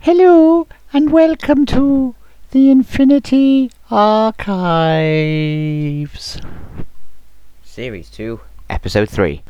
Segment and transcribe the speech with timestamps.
[0.00, 2.14] Hello and welcome to
[2.52, 4.38] the Infinity Archives.
[7.64, 8.40] Series 2,
[8.70, 9.42] Episode 3.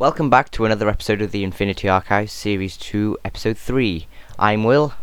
[0.00, 4.06] Welcome back to another episode of the Infinity Archives, Series 2, Episode 3.
[4.38, 4.94] I'm Will,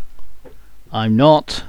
[0.92, 1.64] I'm not.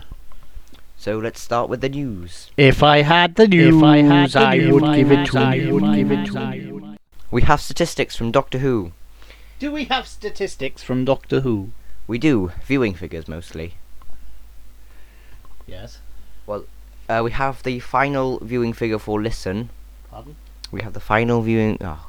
[0.96, 2.50] so let's start with the news.
[2.56, 5.26] If I had the news, If I had the I news, would I give it
[5.26, 5.62] to the you.
[5.64, 6.96] news, Would give it to the you.
[7.30, 8.92] We have statistics from Doctor Who.
[9.58, 11.72] Do we have statistics from Doctor Who?
[12.06, 13.74] We do, viewing figures mostly.
[15.66, 15.98] Yes.
[16.46, 16.64] Well,
[17.10, 19.68] uh, we have the final viewing figure for Listen.
[20.10, 20.36] Pardon?
[20.72, 21.76] We have the final viewing.
[21.82, 22.06] Oh,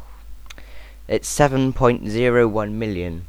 [1.10, 3.28] it's 7.01 million.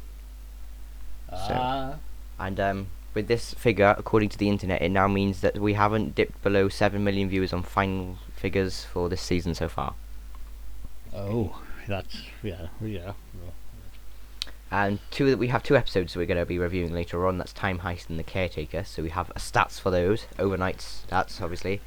[1.31, 1.95] Ah.
[2.39, 6.15] And um, with this figure, according to the internet, it now means that we haven't
[6.15, 9.95] dipped below 7 million viewers on final figures for this season so far.
[11.13, 13.13] oh, that's yeah, yeah.
[14.73, 17.37] And two that we have two episodes we're going to be reviewing later on.
[17.37, 18.85] That's Time Heist and The Caretaker.
[18.85, 21.81] So we have stats for those overnight stats, obviously.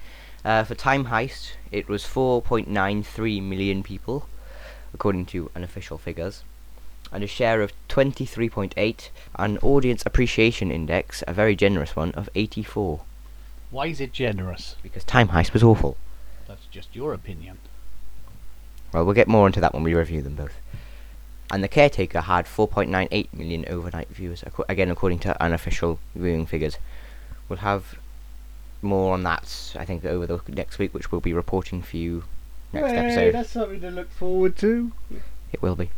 [0.45, 4.29] Uh, for Time Heist, it was 4.93 million people,
[4.95, 6.43] according to unofficial figures,
[7.13, 13.01] and a share of 23.8, an audience appreciation index, a very generous one, of 84.
[13.71, 14.77] Why is it generous?
[14.83, 15.97] Because Time Heist was awful.
[16.49, 17.59] That's just your opinion.
[18.93, 20.55] Well, we'll get more into that when we review them both.
[21.51, 26.79] And The Caretaker had 4.98 million overnight viewers, again according to unofficial viewing figures.
[27.49, 27.99] We'll have
[28.81, 32.25] more on that, I think, over the next week, which we'll be reporting for you
[32.75, 33.35] next Hey, episode.
[33.35, 34.93] that's something to look forward to.
[35.53, 35.91] It will be.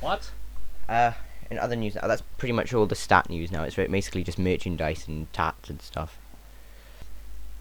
[0.00, 0.30] What?
[0.88, 1.12] Uh,
[1.50, 3.64] in other news, now, that's pretty much all the stat news now.
[3.64, 6.16] It's basically just merchandise and tats and stuff.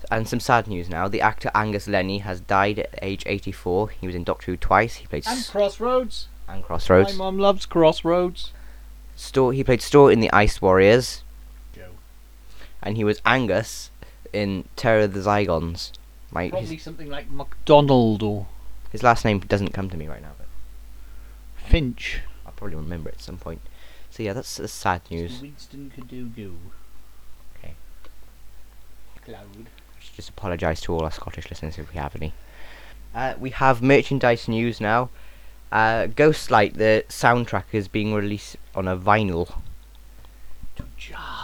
[0.10, 1.08] And some sad news now.
[1.10, 3.90] The actor Angus Lennie has died at age 84.
[3.90, 4.96] He was in Doctor Who twice.
[4.96, 6.28] He played And Crossroads.
[6.48, 7.14] and Crossroads.
[7.18, 8.54] My mum loves Crossroads.
[9.18, 9.52] Storr.
[9.52, 11.24] He played Storr in the Ice Warriors,
[11.76, 11.90] Joe.
[12.82, 13.92] and he was Angus
[14.32, 15.92] in Terror of the Zygons.
[16.32, 18.48] My Probably his, something like McDonald or
[18.92, 20.48] his last name doesn't come to me right now, but
[21.68, 22.22] Finch.
[22.46, 23.62] I'll probably remember it at some point.
[24.10, 25.42] So yeah, that's, that's sad news.
[25.42, 26.56] Winston Cadogo.
[27.58, 27.74] Okay.
[29.24, 29.68] Cloud.
[29.68, 32.34] I should just apologise to all our Scottish listeners if we have any.
[33.14, 35.10] Uh, we have merchandise news now.
[35.72, 39.62] Uh, Ghostlight, the soundtrack, is being released on a vinyl.
[40.76, 41.39] To Java.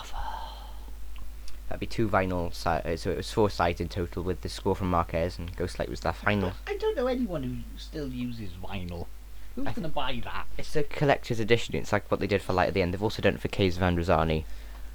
[1.75, 4.47] That'd be two vinyl, si- uh, so it was four sides in total with the
[4.47, 6.53] score from Mark Ayres, and Ghostlight was the final.
[6.65, 9.07] I don't know anyone who still uses vinyl.
[9.55, 10.45] Who's going to buy that?
[10.57, 11.75] It's a collector's edition.
[11.75, 12.93] It's like what they did for Light at the End.
[12.93, 14.45] They've also done it for Caves of Androzani.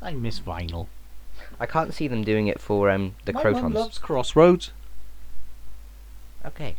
[0.00, 0.86] I miss vinyl.
[1.58, 3.74] I can't see them doing it for um the My Krotons.
[3.74, 4.70] loves Crossroads.
[6.47, 6.76] Okay.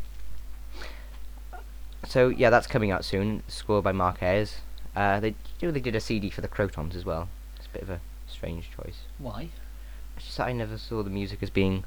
[2.07, 3.43] So yeah, that's coming out soon.
[3.47, 4.61] Score by Mark Ayres.
[4.95, 7.29] Uh, they you know they did a CD for the Krotons as well.
[7.57, 9.01] It's a bit of a strange choice.
[9.19, 9.49] Why?
[10.25, 11.83] Just that I never saw the music as being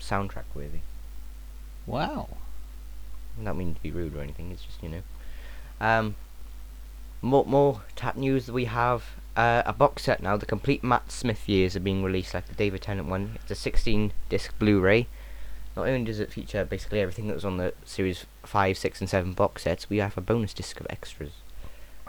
[0.00, 0.80] soundtrack worthy.
[1.86, 2.28] Wow.
[3.40, 4.50] I don't mean to be rude or anything.
[4.50, 5.02] It's just you know.
[5.80, 6.16] Um.
[7.24, 9.04] More more tap news that we have.
[9.34, 10.36] Uh, a box set now.
[10.36, 13.38] The complete Matt Smith years are being released, like the David Tennant one.
[13.40, 15.06] It's a 16 disc Blu-ray.
[15.76, 19.08] Not only does it feature basically everything that was on the series five, six, and
[19.08, 21.32] seven box sets, we have a bonus disc of extras,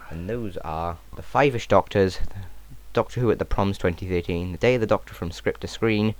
[0.09, 2.19] and those are the Five-ish Doctors,
[2.93, 6.15] Doctor Who at the Proms 2013, The Day of the Doctor from Script to Screen,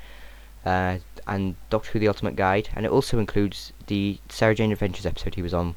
[0.65, 5.05] uh, and Doctor Who: The Ultimate Guide, and it also includes the Sarah Jane Adventures
[5.05, 5.75] episode he was on.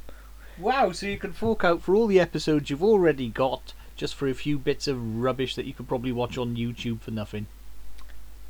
[0.59, 4.29] Wow, so you can fork out for all the episodes you've already got just for
[4.29, 7.47] a few bits of rubbish that you could probably watch on YouTube for nothing.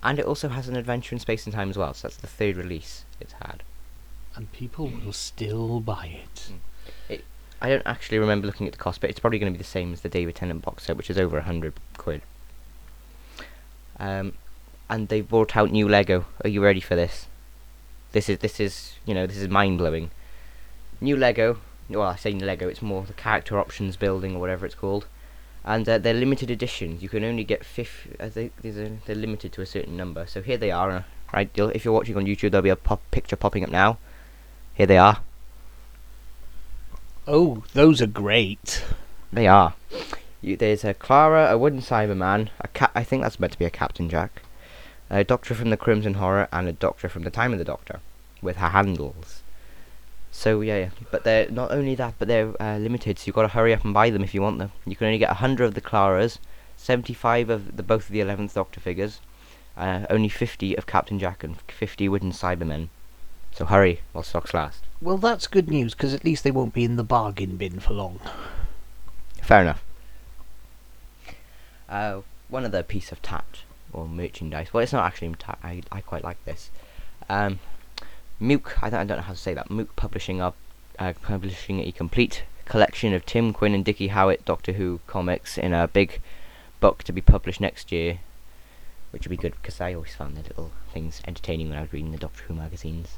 [0.02, 2.26] And it also has an Adventure in Space and Time as well, so that's the
[2.26, 3.62] third release it's had.
[4.34, 7.22] And people will still buy it.
[7.60, 9.68] I don't actually remember looking at the cost, but it's probably going to be the
[9.68, 12.22] same as the David Tennant box set, which is over a hundred quid.
[13.98, 14.34] Um,
[14.88, 16.26] and they brought out new Lego.
[16.44, 17.26] Are you ready for this?
[18.12, 20.10] This is this is you know this is mind blowing.
[21.00, 21.58] New Lego.
[21.88, 22.68] Well, I say Lego.
[22.68, 25.06] It's more the character options building or whatever it's called.
[25.64, 27.02] and uh, they're limited editions.
[27.02, 28.06] You can only get fifth.
[28.20, 30.24] I think there's a, they're limited to a certain number.
[30.26, 30.90] So here they are.
[30.90, 31.02] Uh,
[31.34, 33.98] right, you'll, if you're watching on YouTube, there'll be a pop picture popping up now.
[34.74, 35.18] Here they are.
[37.26, 38.84] Oh, those are great.
[39.32, 39.74] They are.
[40.46, 42.92] You, there's a Clara, a wooden Cyberman, a cat.
[42.94, 44.42] I think that's meant to be a Captain Jack,
[45.10, 47.98] a Doctor from the Crimson Horror, and a Doctor from the Time of the Doctor,
[48.40, 49.42] with her handles.
[50.30, 50.90] So yeah, yeah.
[51.10, 53.18] but they're not only that, but they're uh, limited.
[53.18, 54.70] So you've got to hurry up and buy them if you want them.
[54.84, 56.38] You can only get hundred of the Claras,
[56.76, 59.20] seventy-five of the both of the eleventh Doctor figures,
[59.76, 62.88] uh, only fifty of Captain Jack, and fifty wooden Cybermen.
[63.50, 64.84] So hurry while stocks last.
[65.00, 67.94] Well, that's good news because at least they won't be in the bargain bin for
[67.94, 68.20] long.
[69.42, 69.82] Fair enough.
[71.88, 73.62] Uh, one other piece of tat
[73.92, 74.72] or merchandise.
[74.72, 75.58] Well, it's not actually tat.
[75.62, 76.70] I I quite like this.
[77.28, 77.58] Um,
[78.38, 78.82] Mook.
[78.82, 79.70] I don't, I don't know how to say that.
[79.70, 80.54] Mook Publishing are
[80.98, 85.72] uh, publishing a complete collection of Tim Quinn and Dicky Howett Doctor Who comics in
[85.72, 86.20] a big
[86.80, 88.18] book to be published next year,
[89.10, 91.92] which would be good because I always found the little things entertaining when I was
[91.92, 93.16] reading the Doctor Who magazines.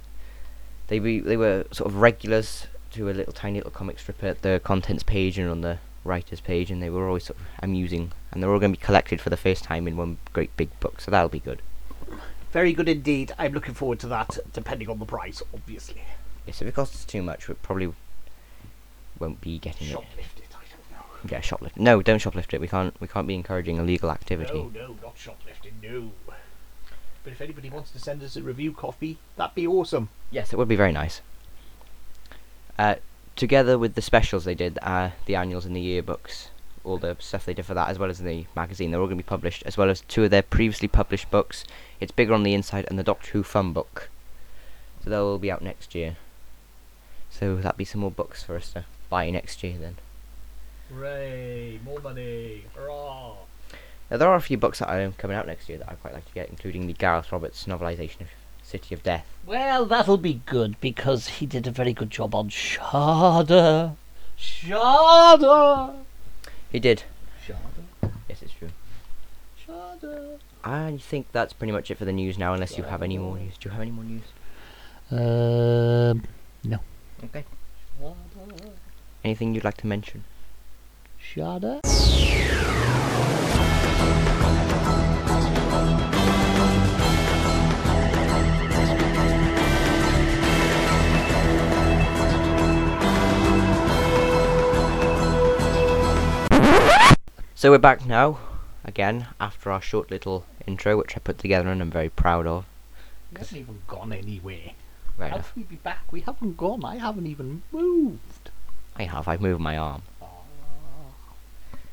[0.86, 4.42] They be, they were sort of regulars to a little tiny little comic strip at
[4.42, 8.12] the contents page and on the writers page, and they were always sort of amusing.
[8.32, 10.78] And they're all going to be collected for the first time in one great big
[10.80, 11.62] book, so that'll be good.
[12.52, 13.32] Very good indeed.
[13.38, 16.02] I'm looking forward to that, depending on the price, obviously.
[16.46, 17.92] Yes, if it costs too much, we probably
[19.18, 21.04] won't be getting Shoplift it, I don't know.
[21.24, 21.30] it.
[21.32, 21.76] Yeah, shoplift.
[21.76, 22.60] No, don't shoplift it.
[22.60, 22.98] We can't.
[23.00, 24.54] We can't be encouraging illegal activity.
[24.54, 26.12] No, no, not shoplifting, no.
[27.24, 30.08] But if anybody wants to send us a review copy, that'd be awesome.
[30.30, 31.20] Yes, it would be very nice.
[32.78, 32.94] Uh,
[33.38, 36.48] together with the specials they did, uh, the annuals and the yearbooks,
[36.84, 39.16] all the stuff they did for that, as well as the magazine, they're all going
[39.16, 41.64] to be published, as well as two of their previously published books.
[42.00, 44.10] It's bigger on the inside, and the Doctor Who Fun book.
[45.02, 46.16] So they'll all be out next year.
[47.30, 49.96] So that'll be some more books for us to buy next year then.
[50.90, 53.34] Hooray, more money, hurrah!
[54.10, 56.14] Now, there are a few books that are coming out next year that I'd quite
[56.14, 58.28] like to get, including the Gareth Roberts novelisation of
[58.68, 59.24] City of Death.
[59.46, 63.96] Well, that'll be good because he did a very good job on Shada.
[64.38, 65.94] Shada!
[66.70, 67.04] He did.
[67.46, 68.10] Shada.
[68.28, 68.68] Yes, it's true.
[69.66, 70.38] Shada.
[70.62, 73.38] I think that's pretty much it for the news now, unless you have any more
[73.38, 73.56] news.
[73.56, 74.24] Do you have any more news?
[75.10, 76.24] Um,
[76.62, 76.80] no.
[77.24, 77.44] Okay.
[77.98, 78.70] Shada.
[79.24, 80.24] Anything you'd like to mention?
[81.18, 81.80] Shada.
[97.58, 98.38] So we're back now,
[98.84, 102.66] again, after our short little intro, which I put together and I'm very proud of.
[103.32, 104.74] We haven't even gone anywhere.
[105.16, 106.04] Right How can we be back?
[106.12, 106.84] We haven't gone.
[106.84, 108.50] I haven't even moved.
[108.94, 110.02] I have, I've moved my arm.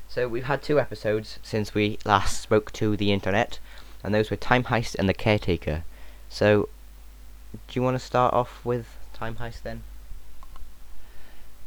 [0.08, 3.58] So we've had two episodes since we last spoke to the internet,
[4.04, 5.82] and those were Time Heist and The Caretaker.
[6.28, 6.68] So,
[7.52, 9.82] do you want to start off with Time Heist then?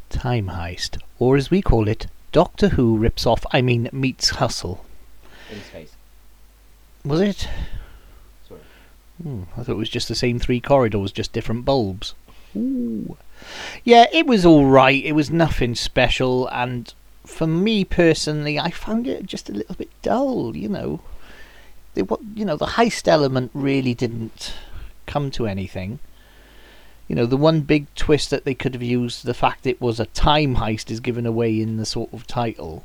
[0.09, 4.85] Time Heist, or as we call it, Doctor Who rips off, I mean, meets Hustle.
[5.51, 5.93] In space.
[7.03, 7.47] Was it?
[8.47, 9.23] Sort of.
[9.23, 12.13] Hmm, I thought it was just the same three corridors, just different bulbs.
[12.55, 13.17] Ooh.
[13.83, 15.03] Yeah, it was alright.
[15.03, 16.93] It was nothing special, and
[17.25, 21.01] for me personally, I found it just a little bit dull, you know.
[21.95, 24.53] What, you know, the heist element really didn't
[25.05, 25.99] come to anything.
[27.09, 29.99] You know, the one big twist that they could have used, the fact it was
[29.99, 32.83] a time heist, is given away in the sort of title.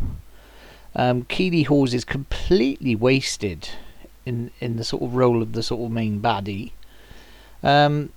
[0.96, 3.68] Um, Keeley Hawes is completely wasted
[4.24, 6.72] in in the sort of role of the sort of main baddie.
[7.62, 8.10] Um,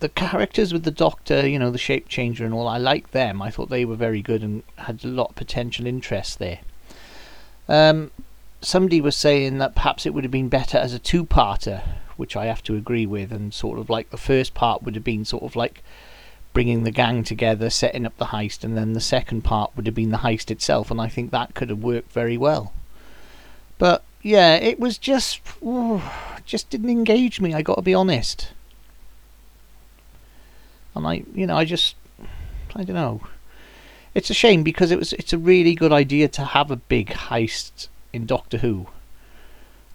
[0.00, 3.40] the characters with the Doctor, you know, the shape changer and all, I like them.
[3.40, 6.60] I thought they were very good and had a lot of potential interest there.
[7.68, 8.10] Um,
[8.60, 11.82] somebody was saying that perhaps it would have been better as a two-parter,
[12.16, 15.04] which I have to agree with, and sort of like the first part would have
[15.04, 15.82] been sort of like
[16.52, 19.94] bringing the gang together, setting up the heist, and then the second part would have
[19.94, 22.72] been the heist itself, and I think that could have worked very well.
[23.76, 26.00] But yeah, it was just ooh,
[26.46, 27.54] just didn't engage me.
[27.54, 28.52] I got to be honest.
[30.94, 31.96] And I, you know, I just
[32.74, 33.20] I don't know.
[34.14, 37.08] It's a shame because it was it's a really good idea to have a big
[37.08, 38.86] heist in Doctor Who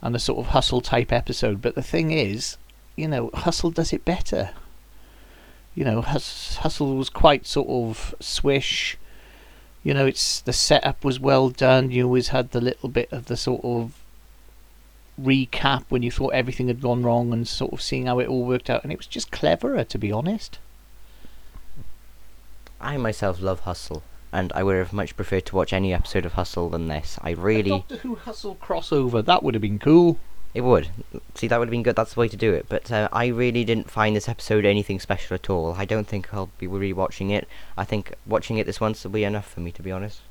[0.01, 1.61] and a sort of hustle type episode.
[1.61, 2.57] But the thing is,
[2.95, 4.51] you know, Hustle does it better.
[5.75, 8.97] You know, Hus- Hustle was quite sort of swish.
[9.83, 11.91] You know, it's the setup was well done.
[11.91, 13.93] You always had the little bit of the sort of
[15.21, 18.45] recap when you thought everything had gone wrong and sort of seeing how it all
[18.45, 18.83] worked out.
[18.83, 20.59] And it was just cleverer, to be honest.
[22.81, 24.03] I myself love Hustle.
[24.31, 27.17] And I would have much preferred to watch any episode of Hustle than this.
[27.21, 30.19] I really, Doctor Who Hustle crossover, that would have been cool.
[30.53, 30.89] it would.
[31.33, 31.95] See, that would have been good.
[31.95, 32.67] That's the way to do it.
[32.69, 35.73] But uh, I really didn't find this episode anything special at all.
[35.73, 37.47] I don't think I'll be rewatching it.
[37.75, 40.21] I think watching it this once will be enough for me, to be honest.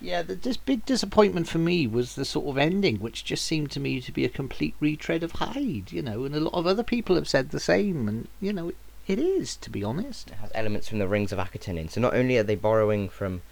[0.00, 3.70] Yeah, the this big disappointment for me was the sort of ending, which just seemed
[3.70, 6.66] to me to be a complete retread of Hide, you know, and a lot of
[6.66, 8.76] other people have said the same, and, you know, it,
[9.06, 10.30] it is, to be honest.
[10.30, 11.88] It has elements from the Rings of Akhaten in.
[11.88, 13.42] So not only are they borrowing from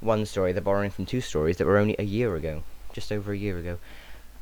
[0.00, 3.32] one story, they're borrowing from two stories that were only a year ago, just over
[3.32, 3.78] a year ago.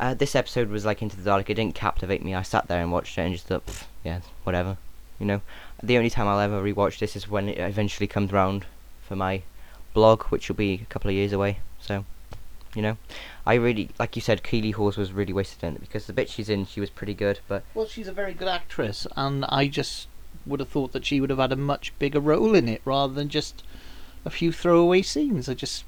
[0.00, 1.48] Uh, this episode was like Into the Dark.
[1.48, 2.34] It didn't captivate me.
[2.34, 3.62] I sat there and watched it and just thought,
[4.04, 4.76] yeah, whatever.
[5.18, 5.40] You know,
[5.82, 8.66] the only time I'll ever rewatch this is when it eventually comes round
[9.02, 9.42] for my
[9.94, 11.58] blog, which will be a couple of years away.
[11.78, 12.04] So,
[12.74, 12.96] you know,
[13.46, 16.28] I really, like you said, Keeley Hawes was really wasted in it because the bit
[16.28, 19.68] she's in, she was pretty good, but Well, she's a very good actress, and I
[19.68, 20.08] just
[20.46, 23.12] would have thought that she would have had a much bigger role in it rather
[23.12, 23.62] than just
[24.24, 25.48] a few throwaway scenes.
[25.48, 25.84] I just,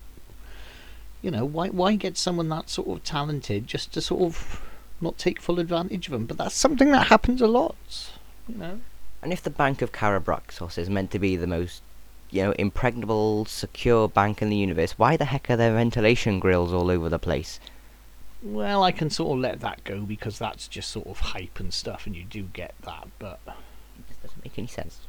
[1.23, 4.63] you know, why why get someone that sort of talented just to sort of
[5.01, 6.27] not take full advantage of them?
[6.27, 8.11] But that's something that happens a lot,
[8.49, 8.81] you know.
[9.23, 11.83] And if the Bank of Karabraxos is meant to be the most,
[12.31, 16.73] you know, impregnable, secure bank in the universe, why the heck are there ventilation grills
[16.73, 17.59] all over the place?
[18.43, 21.73] Well, I can sort of let that go because that's just sort of hype and
[21.73, 23.09] stuff, and you do get that.
[23.19, 23.74] But It just doesn't
[24.45, 25.01] make any sense.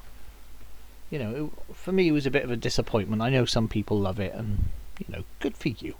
[1.09, 3.21] you know, it, for me, it was a bit of a disappointment.
[3.21, 4.65] I know some people love it, and
[4.99, 5.95] you know, good for you.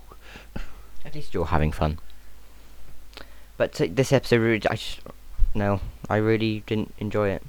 [1.04, 1.98] At least you're having fun.
[3.56, 5.00] But uh, this episode, really, I just,
[5.54, 7.42] no, I really didn't enjoy it.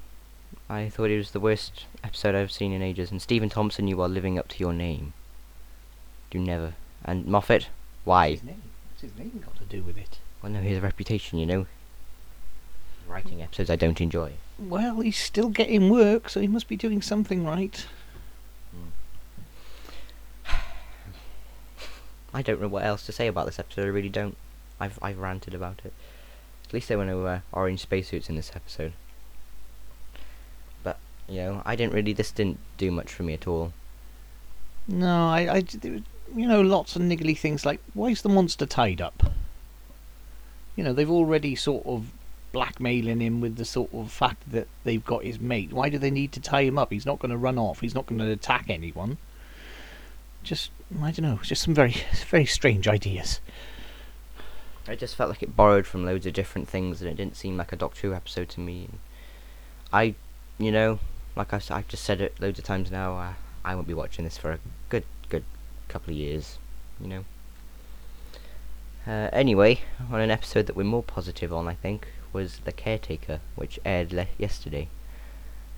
[0.70, 3.12] I thought it was the worst episode I've seen in ages.
[3.12, 5.14] And Stephen Thompson, you are living up to your name.
[6.32, 6.74] You never.
[7.04, 7.68] And Moffat,
[8.04, 8.32] why?
[8.32, 8.62] What's his name?
[8.90, 10.20] What's his name got to do with it?
[10.42, 11.66] Well, no, he has a reputation, you know.
[13.08, 14.34] Writing episodes I don't enjoy.
[14.60, 17.86] Well, he's still getting work, so he must be doing something right.
[22.34, 23.86] I don't know what else to say about this episode.
[23.86, 24.36] I really don't.
[24.80, 25.94] I've I've ranted about it.
[26.68, 28.94] At least there were no uh, orange spacesuits in this episode.
[30.84, 30.98] But
[31.30, 32.14] you know, I didn't really.
[32.14, 33.74] This didn't do much for me at all.
[34.88, 39.02] No, I, I, you know, lots of niggly things like why is the monster tied
[39.02, 39.32] up?
[40.76, 42.12] You know, they've already sort of
[42.52, 45.72] blackmailing him with the sort of fact that they've got his mate.
[45.72, 46.92] Why do they need to tie him up?
[46.92, 47.82] He's not going to run off.
[47.82, 49.18] He's not going to attack anyone.
[50.44, 51.96] Just, I don't know, just some very,
[52.30, 53.40] very strange ideas.
[54.88, 57.58] I just felt like it borrowed from loads of different things, and it didn't seem
[57.58, 58.86] like a Doctor Who episode to me.
[58.90, 59.00] And
[59.92, 60.16] I,
[60.58, 61.00] you know,
[61.36, 63.18] like I've just said it loads of times now.
[63.18, 63.34] Uh,
[63.66, 65.44] I won't be watching this for a good, good
[65.90, 66.58] couple of years.
[67.02, 67.26] You know.
[69.06, 73.40] Uh, anyway, on an episode that we're more positive on, I think, was The Caretaker,
[73.56, 74.90] which aired yesterday.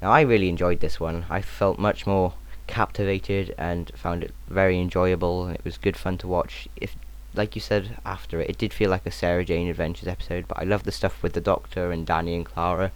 [0.01, 1.25] Now, I really enjoyed this one.
[1.29, 2.34] I felt much more
[2.68, 5.46] captivated and found it very enjoyable.
[5.46, 6.68] and It was good fun to watch.
[6.75, 6.96] If
[7.34, 10.60] like you said after it, it did feel like a Sarah Jane Adventures episode, but
[10.60, 12.91] I loved the stuff with the Doctor and Danny and Clara,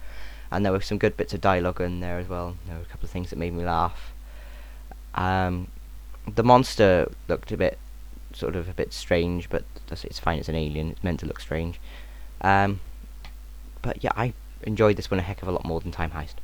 [0.50, 2.56] and there were some good bits of dialogue in there as well.
[2.66, 4.12] There were a couple of things that made me laugh.
[5.14, 5.68] Um,
[6.32, 7.78] the monster looked a bit,
[8.32, 10.38] sort of a bit strange, but it's fine.
[10.38, 10.90] It's an alien.
[10.90, 11.78] It's meant to look strange.
[12.40, 12.80] Um,
[13.84, 16.36] but yeah, I enjoyed this one a heck of a lot more than Time Heist.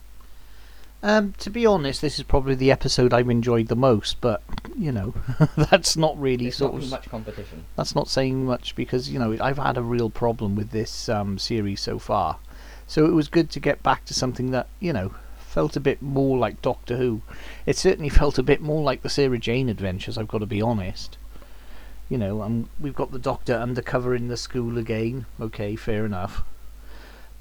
[1.02, 4.42] Um, to be honest, this is probably the episode I've enjoyed the most, but
[4.76, 5.14] you know,
[5.56, 7.64] that's not really sort of much competition.
[7.75, 11.38] that's not saying much because you know I've had a real problem with this um,
[11.38, 12.37] series so far.
[12.87, 16.02] So it was good to get back to something that you know felt a bit
[16.02, 17.23] more like Doctor Who.
[17.64, 20.18] It certainly felt a bit more like the Sarah Jane Adventures.
[20.18, 21.16] I've got to be honest.
[22.11, 25.25] You know, um, we've got the Doctor undercover in the school again.
[25.40, 26.42] Okay, fair enough.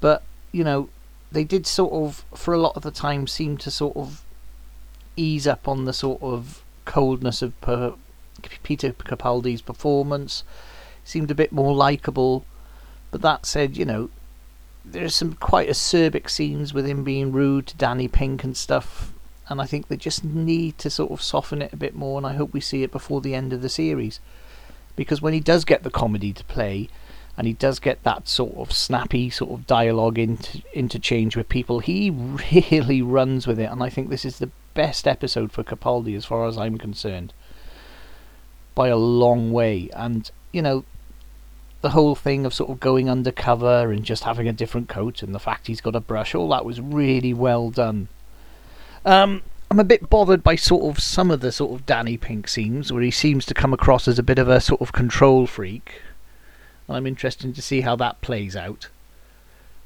[0.00, 0.88] But you know,
[1.32, 4.24] they did sort of, for a lot of the time, seem to sort of
[5.16, 7.94] ease up on the sort of coldness of per-
[8.62, 10.42] Peter Capaldi's performance.
[11.04, 12.44] Seemed a bit more likable.
[13.10, 14.10] But that said, you know,
[14.84, 19.12] there's some quite acerbic scenes with him being rude to Danny Pink and stuff.
[19.48, 22.18] And I think they just need to sort of soften it a bit more.
[22.18, 24.20] And I hope we see it before the end of the series.
[24.96, 26.88] Because when he does get the comedy to play,
[27.40, 31.78] and he does get that sort of snappy sort of dialogue inter- interchange with people.
[31.78, 36.14] He really runs with it, and I think this is the best episode for Capaldi
[36.14, 37.32] as far as I'm concerned,
[38.74, 39.88] by a long way.
[39.94, 40.84] And you know,
[41.80, 45.34] the whole thing of sort of going undercover and just having a different coat, and
[45.34, 48.08] the fact he's got a brush, all that was really well done.
[49.06, 52.48] Um, I'm a bit bothered by sort of some of the sort of Danny Pink
[52.48, 55.46] scenes where he seems to come across as a bit of a sort of control
[55.46, 56.02] freak
[56.90, 58.88] and I'm interested to see how that plays out.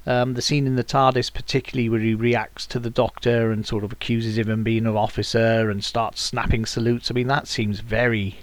[0.07, 3.85] Um, the scene in the TARDIS, particularly where he reacts to the Doctor and sort
[3.85, 7.11] of accuses him of being an officer and starts snapping salutes.
[7.11, 8.39] I mean, that seems very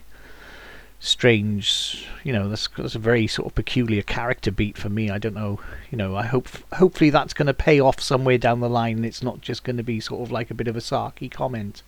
[0.99, 2.07] strange.
[2.23, 5.09] You know, that's, that's a very sort of peculiar character beat for me.
[5.09, 5.59] I don't know.
[5.89, 8.97] You know, I hope hopefully that's going to pay off somewhere down the line.
[8.97, 11.31] And it's not just going to be sort of like a bit of a sarky
[11.31, 11.81] comment.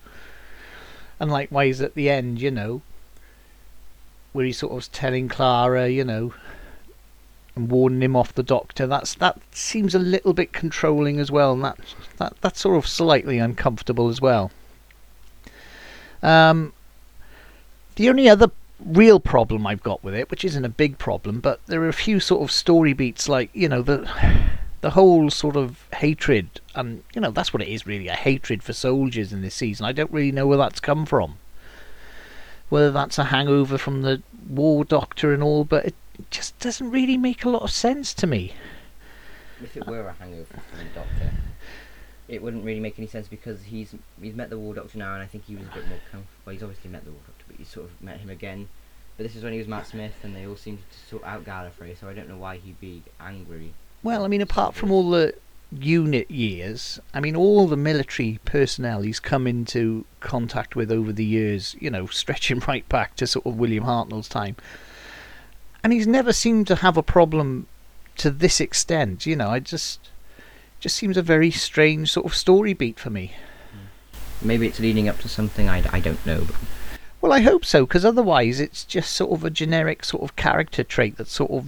[1.20, 2.82] And likewise at the end, you know,
[4.32, 6.34] where he's sort of telling Clara, you know,
[7.56, 8.86] and warning him off the doctor.
[8.86, 11.78] That's that seems a little bit controlling as well, and that
[12.18, 14.50] that that's sort of slightly uncomfortable as well.
[16.22, 16.72] Um,
[17.96, 18.50] the only other
[18.84, 21.92] real problem I've got with it, which isn't a big problem, but there are a
[21.92, 24.10] few sort of story beats, like you know the
[24.80, 28.62] the whole sort of hatred, and you know that's what it is really a hatred
[28.62, 29.86] for soldiers in this season.
[29.86, 31.36] I don't really know where that's come from.
[32.68, 35.94] Whether that's a hangover from the war doctor and all, but it
[36.30, 38.54] just doesn't really make a lot of sense to me.
[39.62, 41.32] If it were a hangover from the Doctor,
[42.28, 45.22] it wouldn't really make any sense because he's he's met the War Doctor now, and
[45.22, 46.42] I think he was a bit more comfortable.
[46.44, 48.68] Well, he's obviously met the War Doctor, but he's sort of met him again.
[49.16, 51.44] But this is when he was Matt Smith, and they all seemed to sort out
[51.44, 53.72] Gallifrey, so I don't know why he'd be angry.
[54.02, 55.34] Well, I mean, apart from all the
[55.70, 61.24] unit years, I mean, all the military personnel he's come into contact with over the
[61.24, 64.56] years, you know, stretching right back to sort of William Hartnell's time.
[65.84, 67.66] And he's never seemed to have a problem
[68.16, 70.00] to this extent, you know, I just
[70.80, 73.32] just seems a very strange sort of story beat for me.
[73.72, 74.46] Hmm.
[74.48, 76.44] Maybe it's leading up to something I, I don't know.
[76.46, 76.56] But
[77.20, 80.84] Well, I hope so, because otherwise it's just sort of a generic sort of character
[80.84, 81.66] trait that sort of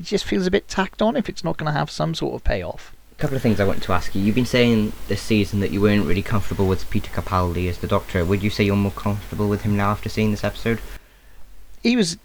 [0.00, 2.44] just feels a bit tacked on if it's not going to have some sort of
[2.44, 2.94] payoff.
[3.12, 4.22] a couple of things I want to ask you.
[4.22, 7.86] You've been saying this season that you weren't really comfortable with Peter Capaldi as the
[7.86, 8.24] Doctor.
[8.24, 10.80] Would you say you're more comfortable with him now after seeing this episode?
[11.82, 12.18] he was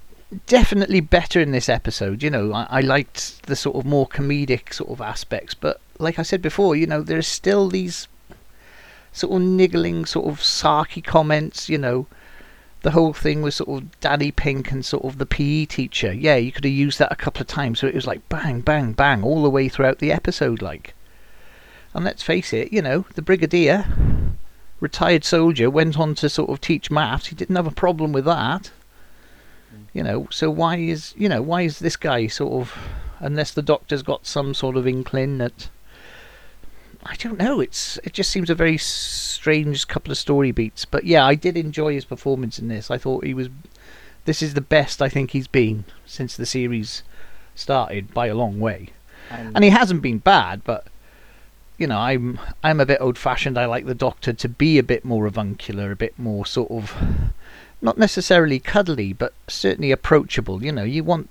[0.48, 2.24] definitely better in this episode.
[2.24, 6.20] You know, I, I liked the sort of more comedic sort of aspects, but like
[6.20, 8.08] I said before, you know, there's still these
[9.12, 11.70] sort of niggling, sort of sarky comments.
[11.70, 12.08] You know,
[12.82, 16.14] the whole thing was sort of Daddy Pink and sort of the PE teacher.
[16.14, 18.62] Yeah, you could have used that a couple of times, so it was like bang,
[18.62, 20.94] bang, bang all the way throughout the episode, like.
[21.94, 23.86] And let's face it, you know, the Brigadier,
[24.82, 27.28] retired soldier, went on to sort of teach maths.
[27.28, 28.72] He didn't have a problem with that.
[29.94, 32.78] You know, so why is you know why is this guy sort of
[33.20, 35.70] unless the doctor's got some sort of inkling that
[37.06, 37.60] I don't know.
[37.60, 40.86] It's it just seems a very strange couple of story beats.
[40.86, 42.90] But yeah, I did enjoy his performance in this.
[42.90, 43.50] I thought he was.
[44.26, 47.04] This is the best I think he's been since the series
[47.54, 48.90] started by a long way.
[49.56, 50.88] And he hasn't been bad, but
[51.78, 53.58] you know, I'm I'm a bit old fashioned.
[53.58, 56.96] I like the Doctor to be a bit more avuncular, a bit more sort of
[57.82, 60.64] not necessarily cuddly, but certainly approachable.
[60.64, 61.30] You know, you want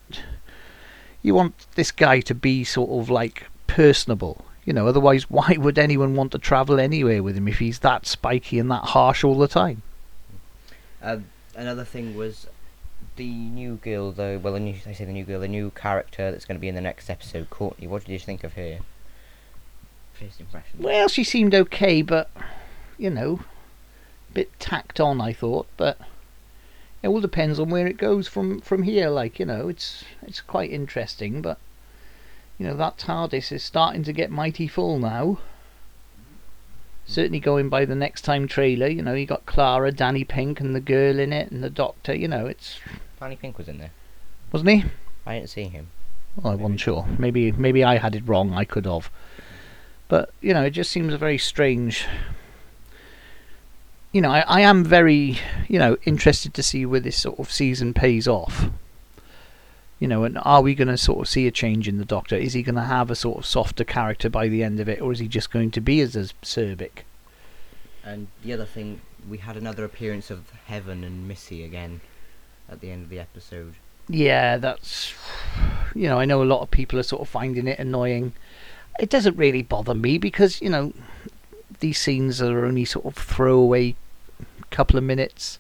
[1.23, 4.45] you want this guy to be sort of like personable.
[4.65, 8.07] You know, otherwise, why would anyone want to travel anywhere with him if he's that
[8.07, 9.83] spiky and that harsh all the time?
[11.03, 11.19] Uh,
[11.55, 12.47] another thing was
[13.17, 14.39] the new girl, though.
[14.39, 16.69] Well, the new, I say the new girl, the new character that's going to be
[16.69, 17.87] in the next episode, Courtney.
[17.87, 18.79] What did you think of her?
[20.15, 20.79] First impression.
[20.79, 22.31] Well, she seemed okay, but
[22.97, 23.41] you know,
[24.31, 25.21] a bit tacked on.
[25.21, 25.99] I thought, but
[27.05, 29.11] it all depends on where it goes from from here.
[29.11, 31.59] Like you know, it's it's quite interesting, but
[32.57, 35.39] you know that TARDIS is starting to get mighty full now.
[37.07, 40.75] Certainly going by the next time trailer, you know, you got Clara, Danny Pink, and
[40.75, 42.15] the girl in it, and the Doctor.
[42.15, 42.81] You know, it's
[43.21, 43.91] Danny Pink was in there.
[44.51, 44.85] wasn't he?
[45.27, 45.89] I didn't see him.
[46.37, 47.07] Well, I wasn't sure.
[47.19, 48.55] Maybe maybe I had it wrong.
[48.55, 49.11] I could have.
[50.09, 52.07] But you know, it just seems a very strange.
[54.15, 57.51] You know, I, I am very you know interested to see where this sort of
[57.51, 58.71] season pays off.
[59.99, 62.37] You know, and are we going to sort of see a change in the Doctor?
[62.37, 65.01] Is he going to have a sort of softer character by the end of it,
[65.01, 67.03] or is he just going to be as acerbic?
[68.05, 72.01] And the other thing, we had another appearance of Heaven and Missy again
[72.69, 73.75] at the end of the episode.
[74.09, 75.13] Yeah, that's.
[75.93, 78.33] You know, I know a lot of people are sort of finding it annoying.
[79.01, 80.93] It doesn't really bother me because, you know,
[81.81, 83.97] these scenes are only sort of throwaway
[84.75, 85.59] couple of minutes.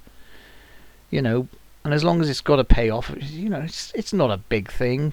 [1.11, 1.49] You know,
[1.85, 4.71] and as long as it's got a payoff, you know, it's it's not a big
[4.71, 5.13] thing.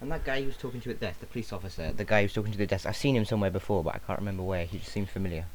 [0.00, 2.20] And that guy who was talking to at the desk, the police officer, the guy
[2.20, 4.44] who was talking to the desk, I've seen him somewhere before, but I can't remember
[4.44, 4.64] where.
[4.64, 5.46] He just seems familiar.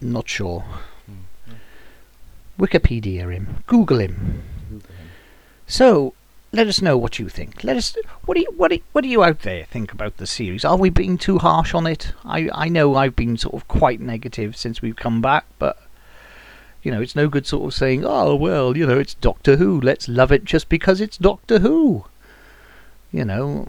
[0.00, 0.64] Not sure.
[1.10, 1.54] Mm.
[2.58, 3.64] Wikipedia him.
[3.66, 4.42] Google him.
[4.68, 5.08] Google him.
[5.66, 6.14] So,
[6.52, 7.64] let us know what you think.
[7.64, 7.96] Let us.
[8.24, 10.64] What do you what do, what do you out there think about the series?
[10.64, 12.12] Are we being too harsh on it?
[12.24, 15.81] I I know I've been sort of quite negative since we've come back, but
[16.82, 19.80] you know it's no good sort of saying, oh well, you know it's Doctor Who.
[19.80, 22.06] Let's love it just because it's Doctor Who.
[23.10, 23.68] You know,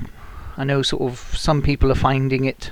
[0.58, 2.71] I know sort of some people are finding it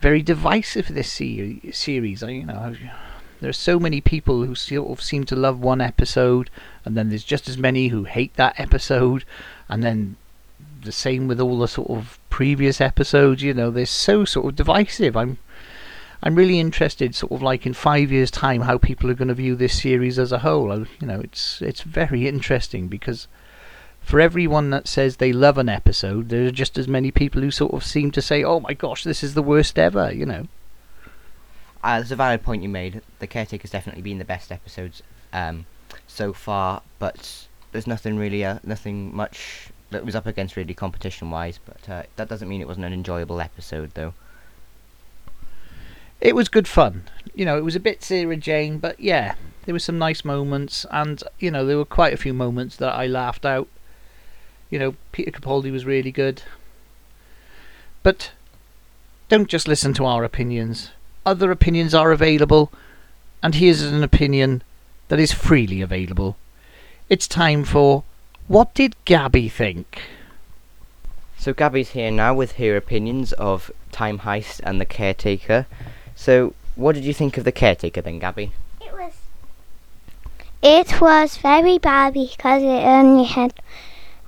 [0.00, 0.88] very divisive.
[0.88, 2.74] This se- series, I, you know,
[3.40, 6.50] there's so many people who sort of seem to love one episode,
[6.84, 9.24] and then there's just as many who hate that episode,
[9.68, 10.16] and then
[10.82, 13.42] the same with all the sort of previous episodes.
[13.42, 15.16] You know, they're so sort of divisive.
[15.16, 15.38] I'm
[16.22, 19.34] I'm really interested, sort of like in five years' time, how people are going to
[19.34, 20.72] view this series as a whole.
[20.72, 23.28] I, you know, it's it's very interesting because
[24.00, 27.50] for everyone that says they love an episode, there are just as many people who
[27.50, 30.48] sort of seem to say, "Oh my gosh, this is the worst ever." You know.
[31.82, 33.02] Uh, there's a valid point you made.
[33.18, 35.02] The Caretaker's definitely been the best episodes
[35.34, 35.66] um,
[36.06, 41.60] so far, but there's nothing really, uh, nothing much that was up against really competition-wise.
[41.62, 44.14] But uh, that doesn't mean it wasn't an enjoyable episode, though.
[46.24, 47.04] It was good fun.
[47.34, 49.34] You know, it was a bit Sarah Jane, but yeah,
[49.66, 52.94] there were some nice moments, and you know, there were quite a few moments that
[52.94, 53.68] I laughed out.
[54.70, 56.42] You know, Peter Capaldi was really good.
[58.02, 58.32] But
[59.28, 60.92] don't just listen to our opinions.
[61.26, 62.72] Other opinions are available,
[63.42, 64.62] and here's an opinion
[65.08, 66.38] that is freely available.
[67.10, 68.02] It's time for
[68.48, 70.00] What Did Gabby Think?
[71.36, 75.66] So Gabby's here now with her opinions of Time Heist and The Caretaker.
[76.14, 78.52] So, what did you think of The Caretaker then, Gabby?
[78.80, 79.12] It was.
[80.62, 83.54] It was very bad because it only had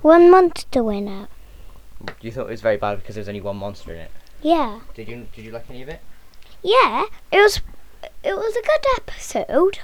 [0.01, 1.29] one monster in it.
[2.21, 4.11] You thought it was very bad because there was only one monster in it.
[4.41, 4.81] Yeah.
[4.93, 5.99] Did you Did you like any of it?
[6.61, 7.61] Yeah, it was.
[8.23, 9.79] It was a good episode.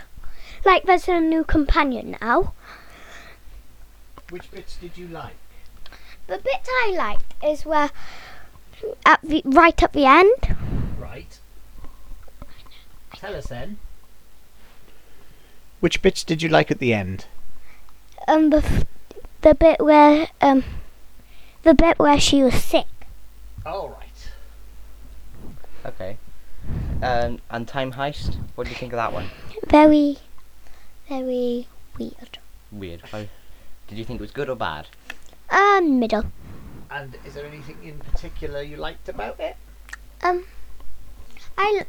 [0.64, 2.54] Like there's a new companion now.
[4.30, 5.36] Which bits did you like?
[6.28, 7.90] The bit I liked is where
[9.06, 10.56] at the right at the end.
[13.24, 13.30] Right.
[13.30, 13.78] Tell us then.
[15.80, 17.26] Which bits did you like at the end?
[18.28, 18.86] Um, the f-
[19.42, 20.64] the bit where um,
[21.64, 22.86] the bit where she was sick.
[23.66, 24.30] All right.
[25.86, 26.18] Okay.
[27.02, 28.38] Um, and Time Heist.
[28.56, 29.28] What do you think of that one?
[29.68, 30.18] Very,
[31.10, 32.40] very weird.
[32.72, 33.02] Weird.
[33.12, 33.26] How,
[33.88, 34.88] did you think it was good or bad?
[35.50, 36.26] Uh, middle.
[36.90, 39.58] And is there anything in particular you liked about it?
[40.22, 40.46] Um,
[41.58, 41.88] I l-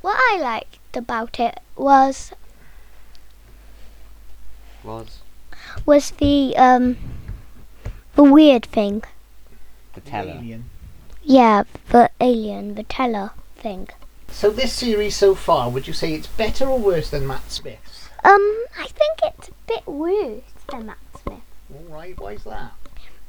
[0.00, 2.32] what I liked about it was
[4.84, 5.20] Was
[5.86, 6.96] was the um
[8.14, 9.02] the weird thing.
[9.94, 10.32] the teller.
[10.38, 10.70] Alien.
[11.22, 13.88] Yeah, the alien, the teller thing.
[14.28, 18.08] So this series so far, would you say it's better or worse than Matt Smith's?
[18.24, 21.40] Um, I think it's a bit worse than Matt Smith
[21.74, 22.18] All right.
[22.18, 22.72] Why's that?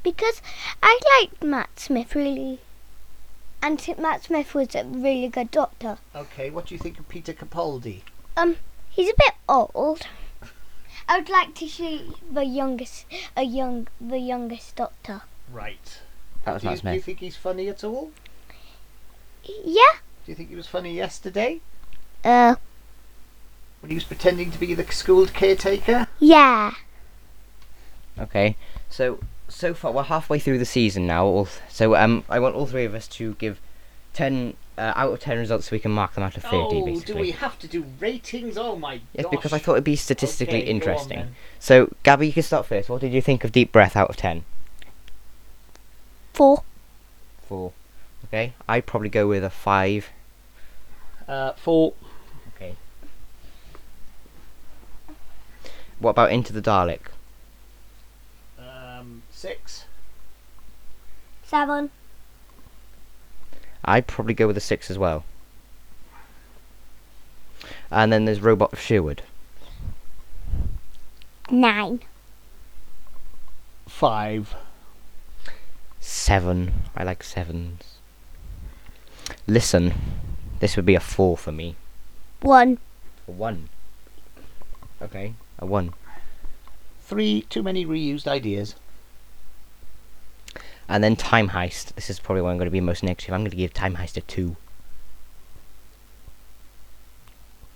[0.02, 0.40] because
[0.82, 2.58] I liked Matt Smith really,
[3.62, 5.98] and t- Matt Smith was a really good doctor.
[6.14, 6.50] Okay.
[6.50, 8.00] What do you think of Peter Capaldi?
[8.36, 8.56] Um,
[8.88, 10.06] he's a bit old.
[11.08, 13.04] I would like to see the youngest,
[13.36, 15.22] a young, the youngest doctor.
[15.52, 15.98] Right.
[16.44, 18.12] That was do, you, Matt do you think he's funny at all?
[19.44, 19.96] Yeah.
[20.24, 21.60] Do you think he was funny yesterday
[22.24, 22.54] Uh,
[23.80, 26.06] when he was pretending to be the school caretaker?
[26.18, 26.74] yeah.
[28.18, 28.56] Okay.
[28.90, 29.18] So
[29.60, 31.24] so far we're halfway through the season now.
[31.24, 33.60] All, so um, I want all three of us to give
[34.14, 36.76] ten uh, out of ten results so we can mark them out of thirty.
[36.76, 37.14] oh, basically.
[37.14, 38.56] do we have to do ratings?
[38.56, 39.06] Oh my god!
[39.12, 41.34] Yes, because I thought it'd be statistically Okay, go on interesting.
[41.58, 42.88] So, Gabby, you can start first.
[42.88, 44.44] What did you think of Deep Breath out of 10?
[46.32, 46.62] Four.
[47.48, 47.72] 4.
[48.26, 50.08] Okay, I'd probably go with a 5.
[51.28, 51.92] Uh, four.
[52.56, 52.74] Okay.
[55.98, 57.00] What about Into the Dalek?
[59.40, 59.86] Six.
[61.42, 61.88] Seven.
[63.82, 65.24] I'd probably go with a 6 as well.
[67.90, 69.22] And then there's Robot of Sherwood.
[71.50, 72.00] Nine.
[73.88, 74.54] Five.
[76.00, 76.72] 7.
[76.94, 77.80] I like 7s.
[79.46, 79.94] Listen,
[80.58, 81.76] this would be a 4 for me.
[82.42, 82.76] One.
[83.26, 83.70] A 1.
[85.00, 85.94] Okay, a 1.
[87.00, 87.46] Three.
[87.48, 88.74] Too many reused ideas.
[90.90, 91.94] And then Time Heist.
[91.94, 93.32] This is probably where I'm going to be most negative.
[93.32, 94.56] I'm going to give Time Heist a 2.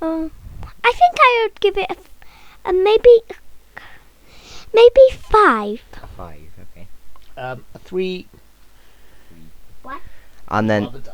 [0.02, 0.30] Um,
[0.82, 3.20] I think I would give it a, a maybe,
[4.74, 5.80] maybe five.
[6.16, 6.40] 5,
[6.72, 6.88] okay.
[7.36, 8.26] Um, a three.
[10.48, 11.12] And then rather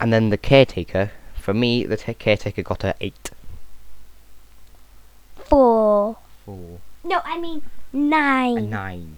[0.00, 1.12] and then the caretaker.
[1.34, 3.30] For me, the ta caretaker got a eight.
[5.36, 6.18] Four.
[6.44, 6.80] Four.
[7.02, 7.62] No, I mean
[7.92, 8.58] nine.
[8.58, 9.16] A nine.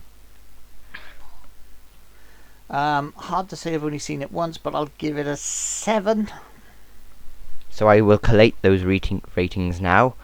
[2.70, 3.74] Um, hard to say.
[3.74, 6.28] I've only seen it once, but I'll give it a seven.
[7.70, 10.14] So I will collate those rating ratings now.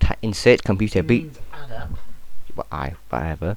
[0.00, 1.24] Ta insert computer beat.
[1.24, 1.90] Means add up.
[2.54, 3.56] Well, I whatever.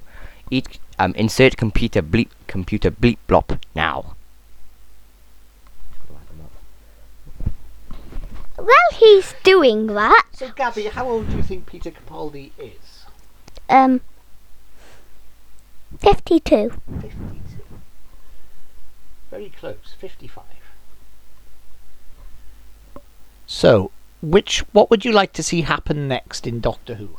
[0.50, 4.14] Each Um, insert computer bleep computer bleep blop now.
[8.56, 10.24] Well, he's doing that.
[10.32, 13.06] So, Gabby, how old do you think Peter Capaldi is?
[13.68, 14.00] Um,
[15.98, 16.70] 52.
[17.00, 17.41] 52.
[19.32, 20.44] Very close, 55.
[23.46, 23.90] So,
[24.20, 27.16] which what would you like to see happen next in Doctor Who?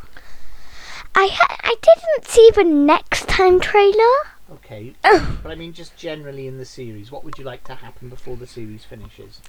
[1.15, 4.13] I ha- I didn't see the next time trailer.
[4.51, 5.37] Okay, Ugh.
[5.43, 8.35] but I mean just generally in the series, what would you like to happen before
[8.37, 9.41] the series finishes?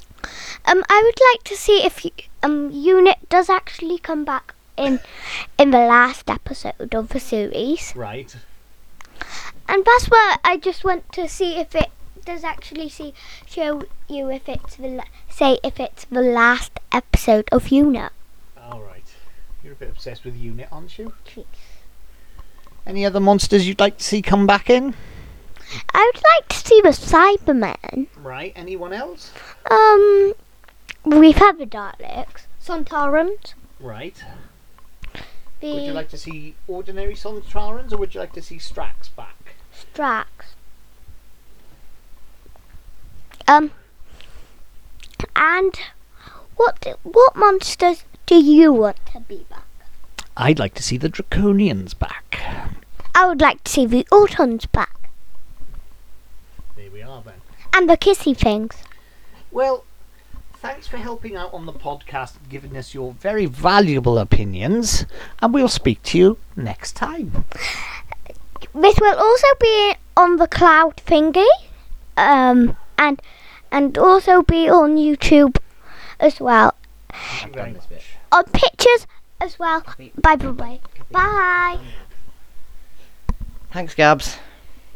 [0.65, 5.01] Um, I would like to see if y- um Unit does actually come back in
[5.59, 8.35] in the last episode of the series, Right.
[9.69, 11.91] and that's where I just want to see if it
[12.25, 13.15] does actually see
[13.47, 18.13] show you if it's the la- say if it's the last episode of Unit.
[18.61, 19.05] All right.
[19.63, 21.13] You're a bit obsessed with Unit, aren't you?
[22.87, 24.95] Any other monsters you'd like to see come back in?
[25.93, 28.09] I would like to see the Cybermen.
[28.17, 28.53] Right.
[28.55, 29.33] Anyone else?
[29.71, 30.35] Um,
[31.05, 34.23] we've had the Daleks, Sontarans, Right.
[35.61, 39.15] the Would you like to see ordinary Sontarans or would you like to see Strax
[39.17, 39.55] back?
[39.75, 40.54] Strax.
[43.47, 43.71] Um,
[45.37, 45.75] and
[46.57, 49.65] what what monsters do you want to be back?
[50.37, 52.41] I'd like to see the Draconians back.
[53.15, 55.11] I would like to see the Autons back
[56.77, 57.35] There we are then.
[57.73, 58.75] and the kissy things.
[59.53, 59.85] Well,
[60.55, 65.07] thanks for helping out on the podcast and giving us your very valuable opinions,
[65.41, 67.45] and we'll speak to you next time.
[68.75, 71.47] This will also be on the cloud thingy,
[72.17, 73.21] um, and
[73.71, 75.57] and also be on YouTube
[76.21, 76.75] as well,
[77.13, 77.97] Thank you very done this bit.
[77.99, 78.05] much.
[78.33, 79.07] on pictures
[79.41, 79.83] as well.
[80.21, 80.81] By the way,
[81.11, 81.79] bye.
[83.73, 84.39] Thanks, Gabs.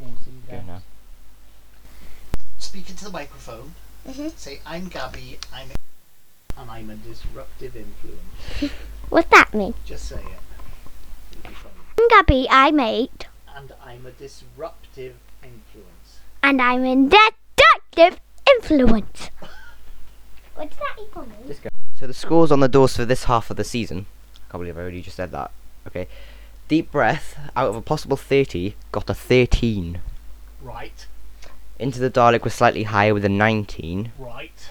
[0.00, 0.82] Awesome, Go now.
[2.58, 3.74] Speak into the microphone.
[4.08, 4.37] Mhm.
[4.38, 5.68] Say, I'm Gabby, I'm
[6.56, 8.72] and I'm a disruptive influence.
[9.08, 9.74] What's that mean?
[9.84, 10.22] Just say it.
[11.32, 11.74] It'll be funny.
[11.98, 16.20] I'm Gabby, I'm eight, And I'm a disruptive influence.
[16.42, 17.08] and I'm in
[17.98, 18.20] deductive
[18.54, 19.30] influence.
[20.54, 21.56] What's that equal mean?
[21.98, 24.06] So the scores on the doors for this half of the season.
[24.37, 25.50] I can't believe I already just said that.
[25.87, 26.06] Okay.
[26.68, 30.00] Deep breath out of a possible 30 got a 13.
[30.61, 31.06] Right,
[31.78, 34.12] Into the Dalek was slightly higher with a 19.
[34.18, 34.70] right.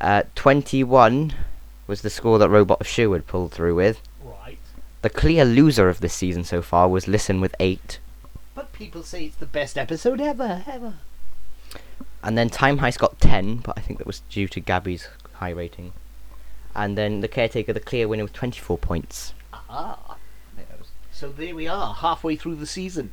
[0.00, 1.34] Uh, 21
[1.86, 4.00] was the score that Robot of Sherwood pulled through with.
[4.22, 4.58] Right.
[5.02, 7.98] The clear loser of this season so far was Listen with 8.
[8.54, 10.94] But people say it's the best episode ever, ever.
[12.22, 15.50] And then Time Heist got 10, but I think that was due to Gabby's high
[15.50, 15.92] rating.
[16.74, 19.34] And then the Caretaker, the clear winner with 24 points.
[19.52, 20.16] Ah.
[21.12, 23.12] So there we are, halfway through the season.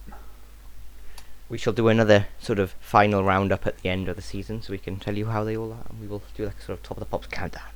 [1.47, 4.71] We shall do another sort of final roundup at the end of the season so
[4.71, 5.85] we can tell you how they all are.
[5.89, 7.69] And we will do like a sort of top of the pops countdown.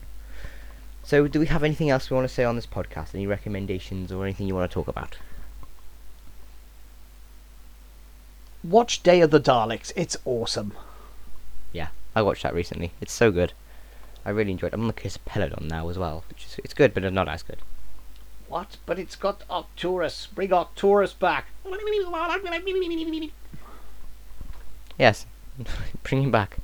[1.04, 3.14] So, do we have anything else we want to say on this podcast?
[3.14, 5.18] Any recommendations or anything you want to talk about?
[8.64, 10.74] Watch Day of the Daleks, it's awesome.
[12.16, 12.92] I watched that recently.
[13.02, 13.54] It's so good.
[14.26, 14.76] I really enjoyed it.
[14.76, 17.44] I'm on the Kiss Peladon now as well, which is it's good, but not as
[17.44, 17.58] good.
[18.48, 18.78] What?
[18.86, 20.28] But it's got Arcturus.
[20.28, 21.48] Bring Arcturus back.
[24.98, 25.26] Yes,
[26.04, 26.58] bring him back.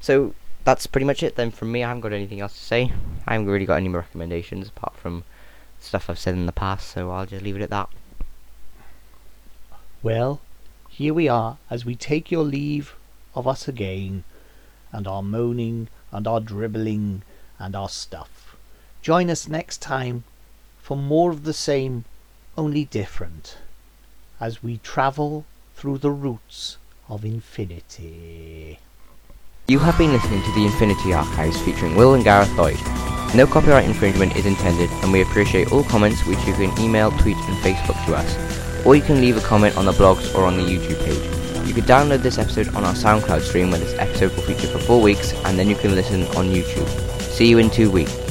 [0.00, 1.84] So that's pretty much it then from me.
[1.84, 2.92] I haven't got anything else to say.
[3.26, 5.24] I haven't really got any more recommendations apart from
[5.78, 6.88] stuff I've said in the past.
[6.88, 7.88] So I'll just leave it at that.
[10.02, 10.40] Well,
[10.88, 12.94] here we are as we take your leave
[13.34, 14.24] of us again,
[14.92, 17.22] and our moaning, and our dribbling,
[17.58, 18.56] and our stuff.
[19.02, 20.24] Join us next time
[20.78, 22.04] for more of the same,
[22.56, 23.58] only different,
[24.40, 25.44] as we travel
[25.74, 28.78] through the roots of infinity.
[29.68, 32.78] You have been listening to the Infinity Archives featuring Will and Gareth Lloyd.
[33.34, 37.36] No copyright infringement is intended, and we appreciate all comments which you can email, tweet,
[37.36, 38.86] and Facebook to us.
[38.86, 41.45] Or you can leave a comment on the blogs or on the YouTube page.
[41.66, 44.78] You can download this episode on our SoundCloud stream where this episode will feature for
[44.78, 46.88] four weeks, and then you can listen on YouTube.
[47.20, 48.25] See you in two weeks.